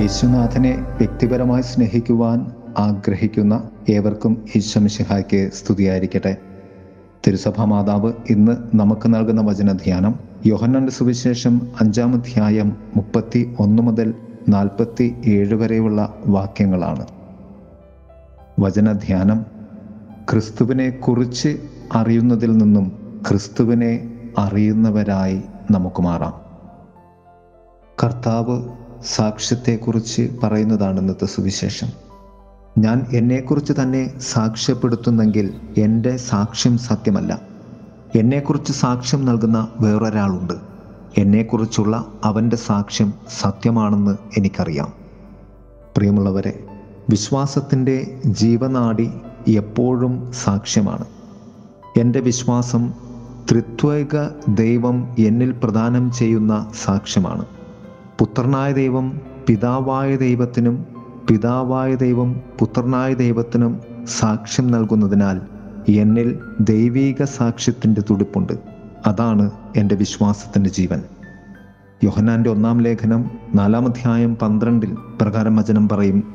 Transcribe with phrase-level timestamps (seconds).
[0.00, 6.36] യേശുനാഥനെ വ്യക്തിപരമായി സ്നേഹിക്കുവാൻ ആഗ്രഹിക്കുന്ന ഏവർക്കും ഈശ്വമിഷിഹായ്ക്ക് സ്തുതിയായിരിക്കട്ടെ.
[7.26, 10.14] തിരുസഭാ മാതാവ് ഇന്ന് നമുക്ക് നൽകുന്ന വചനധ്യാനം
[10.46, 14.14] യോഹന്നാന്റെ സുവിശേഷം അഞ്ചാം അധ്യായം മുപ്പത്തി ഒന്ന് മുതൽ
[14.48, 17.06] നാൽപ്പത്തി ഏഴ് വരെയുള്ള വാക്യങ്ങളാണ്.
[18.60, 19.46] വചനധ്യാനം
[20.32, 21.58] ക്രിസ്തുവിനെ കുറിച്ച്
[21.94, 22.92] അറിയുന്നതിൽ നിന്നും
[23.28, 26.40] ക്രിസ്തുവിനെ അറിയുന്നവരായി നമുക്ക് മാറാം.
[28.04, 31.86] കർത്താവ് സാക്ഷ്യത്തെക്കുറിച്ച് പറയുന്നതാണ് ഇന്നത്തെ സുവിശേഷം.
[32.78, 37.40] ഞാൻ എന്നെക്കുറിച്ച് തന്നെ സാക്ഷ്യപ്പെടുത്തുന്നെങ്കിൽ എന്റെ സാക്ഷ്യം സത്യമല്ല.
[38.16, 40.52] എന്നെക്കുറിച്ച് സാക്ഷ്യം നൽകുന്ന വേറൊരാളുണ്ട്.
[41.18, 44.92] എന്നെക്കുറിച്ചുള്ള അവന്റെ സാക്ഷ്യം സത്യമാണെന്ന് എനിക്കറിയാം.
[45.96, 46.64] പ്രിയമുള്ളവരെ
[47.10, 49.10] വിശ്വാസത്തിന്റെ ജീവനാടി
[49.48, 51.04] എപ്പോഴും സാക്ഷ്യമാണ്.
[52.00, 52.92] എന്റെ വിശ്വാസം
[53.50, 57.44] ത്രിത്വൈക ദൈവം എന്നിൽ പ്രദാനം ചെയ്യുന്ന സാക്ഷ്യമാണ്.
[58.20, 60.86] പുത്രനായ ദൈവം പിതാവായ ദൈവത്തിനും
[61.30, 65.40] പിതാവായ ദൈവം പുത്രനായ ദൈവത്തിനും സാക്ഷ്യം നൽകുന്നതിനാൽ
[65.92, 68.52] എന്നിൽ ദൈവീക സാക്ഷ്യത്തിന്റെ തുടിപ്പുണ്ട്.
[69.06, 71.02] അതാണ് എന്റെ വിശ്വാസത്തിന്റെ ജീവൻ.
[72.04, 76.34] യോഹനാന്റെ ഒന്നാം ലേഖനം നാലാം അധ്യായം പന്ത്രണ്ടിൽ പ്രകാരം വചനം പറയും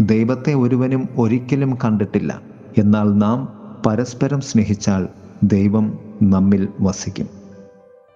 [0.00, 2.40] ദൈവത്തെ ഒരുവനും ഒരിക്കലും കണ്ടിട്ടില്ല.
[2.78, 3.48] എന്നാൽ നാം
[3.86, 5.08] പരസ്പരം സ്നേഹിച്ചാൽ
[5.42, 7.26] ദൈവം നമ്മിൽ വസിക്കും.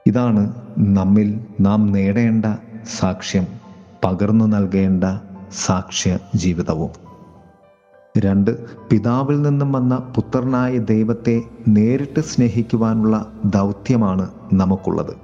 [0.07, 2.45] ഇതാണ് നമ്മിൽ നാം നേടേണ്ട
[2.91, 3.47] സാക്ഷ്യം
[4.05, 5.05] പകർന്നു നൽകേണ്ട
[5.53, 6.91] സാക്ഷ്യ ജീവിതവും.
[8.19, 15.17] രണ്ട് പിതാവിൽ നിന്നും വന്ന പുത്രനായ ദൈവത്തെ നേരിട്ട് സ്നേഹിക്കുവാനുള്ള ദൗത്യമാണ് നമുക്കുള്ളത്.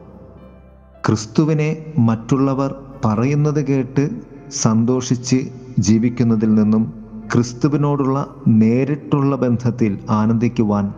[1.06, 4.10] ക്രിസ്തുവിനെ മറ്റുള്ളവർ പറയുന്നത് കേട്ട്
[4.50, 10.92] സന്തോഷിച്ച് ജീവിക്കുന്നതിൽ നിന്നും ക്രിസ്തുവിനോടുള്ള നേരിട്ടുള്ള ബന്ധത്തിൽ ആനന്ദിക്കുവാൻ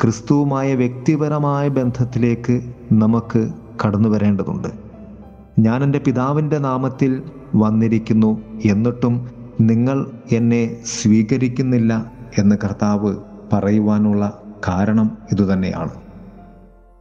[0.00, 3.50] ക്രിസ്തുവുമായ വ്യക്തിപരമായ ബന്ധത്തിലേക്ക് നമുക്ക്
[3.86, 4.89] കടന്നു വരേണ്ടതുണ്ട്
[5.60, 7.22] ഞാൻ എന്റെ പിതാവിന്റെ നാമത്തിൽ
[7.54, 13.16] വന്നിരിക്കുന്നു എന്നിട്ടും നിങ്ങൾ എന്നെ സ്വീകരിക്കുന്നില്ല എന്ന് കർത്താവ്
[13.52, 15.90] പറയുവാനുള്ള കാരണം ഇതുതന്നെയാണ്.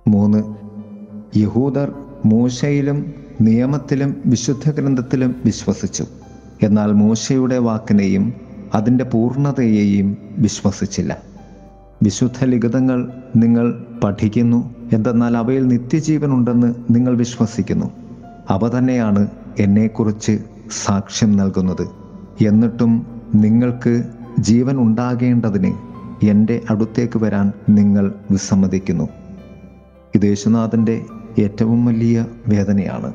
[0.08, 0.56] മൂന്ന്
[1.38, 1.94] യഹൂദർ
[2.26, 6.06] മൂശയിലും നിയമത്തിലും വിശുദ്ധ ഗ്രന്ഥത്തിലും വിശ്വസിച്ചു.
[6.64, 8.34] എന്നാൽ മൂശയുടെ വാക്കിനെയും
[8.74, 11.18] അതിന്റെ പൂർണതയെയും വിശ്വസിച്ചില്ല.
[12.04, 18.09] വിശുദ്ധ ലിഖിതങ്ങൾ നിങ്ങൾ പഠിക്കുന്നു എന്തെന്നാൽ അവയിൽ നിത്യജീവനുണ്ടെന്ന് നിങ്ങൾ വിശ്വസിക്കുന്നു.
[18.50, 19.28] അവ തന്നെയാണ്
[19.60, 20.40] എന്നെക്കുറിച്ച്
[20.86, 21.90] സാക്ഷ്യം നൽകുന്നത്.
[22.48, 24.04] എന്നിട്ടും നിങ്ങൾക്ക്
[24.40, 25.74] ജീവൻ ഉണ്ടാകേണ്ടതിന്
[26.26, 29.10] എന്റെ അടുത്തേക്ക് വരാൻ നിങ്ങൾ വിസമ്മതിക്കുന്നു.
[30.16, 31.06] ഇത് യേശുനാഥന്റെ
[31.40, 33.14] ഏറ്റവും വലിയ വേദനയാണ്.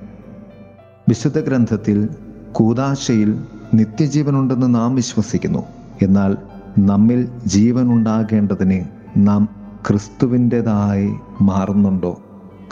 [1.08, 2.08] വിശുദ്ധ ഗ്രന്ഥത്തിൽ
[2.52, 5.64] കൂതാശയിൽ നിത്യജീവനുണ്ടെന്ന് നാം വിശ്വസിക്കുന്നു.
[6.02, 6.36] എന്നാൽ
[6.78, 8.84] നമ്മിൽ ജീവൻ ഉണ്ടാകേണ്ടതിന്
[9.16, 9.48] നാം
[9.88, 12.20] ക്രിസ്തുവിന്റെതായി മാറുന്നുണ്ടോ?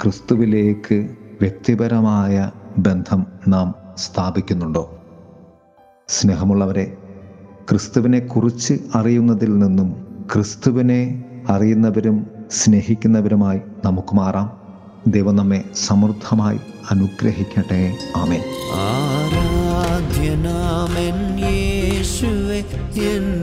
[0.03, 1.09] ക്രിസ്തുവിലേക്ക്
[1.43, 4.99] വ്യക്തിപരമായ ബന്ധം നാം സ്ഥാപിക്കുന്നുണ്ടോ?
[6.09, 6.97] സ്നേഹമുള്ളവരെ
[7.71, 14.61] ക്രിസ്തുവിനെ കുറിച്ച് അറിയുന്നതിൽ നിന്നും ക്രിസ്തുവിനെ അറിയുന്നവരും സ്നേഹിക്കുന്നവരുമായി നമുക്ക് മാറാം.
[15.07, 16.61] ദൈവം നമ്മെ സമൃദ്ധമായി
[16.91, 17.97] അനുഗ്രഹിക്കട്ടെ.
[18.17, 18.43] ആമേൻ.
[18.75, 22.65] ആരാധ്യനാമൻ യേശുവെ
[23.03, 23.43] എൻ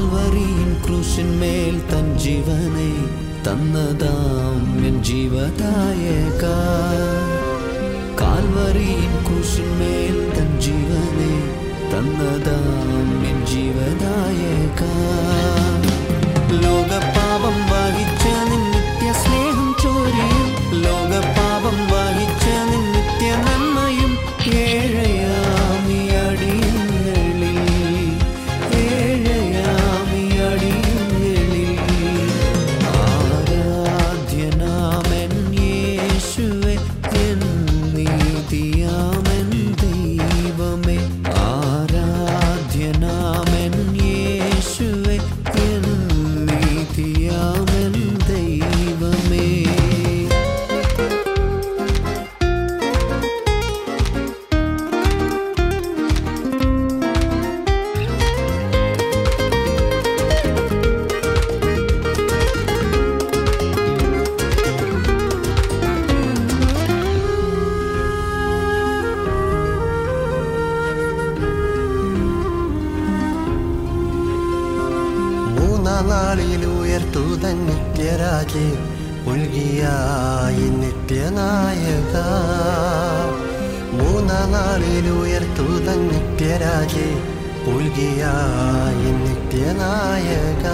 [0.00, 2.92] கால்வரியின் குருஷின் மேல் தன் ஜீவனை
[3.44, 6.56] தந்ததாம் என் ஜீவதாயகா.
[8.16, 11.34] கால்வரியின் குருஷின் மேல் தன் ஜீவனை
[11.92, 13.44] தந்ததாம் என்
[76.30, 78.68] ഉയർത്തൂതൻ നിത്യരാജേ
[79.26, 82.14] പുൽകിയായി നിത്യനായക.
[83.92, 87.22] മൂന്നാം നാളിൽ ഉയർത്തൂതൻ നിത്യരാജേ
[87.66, 90.66] പുൽകിയായി നിത്യനായക.